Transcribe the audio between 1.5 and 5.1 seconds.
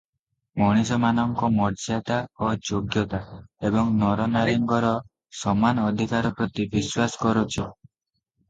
ମର୍ଯ୍ୟାଦା ଓ ଯୋଗ୍ୟତା, ଏବଂ ନରନାରୀଙ୍କର